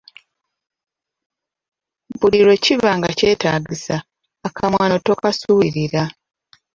Buli 2.17 2.39
lwe 2.45 2.55
kiba 2.63 2.91
nga 2.97 3.09
kyetaagisa, 3.17 3.95
akamwano 4.47 4.95
tokasuulirira. 5.05 6.03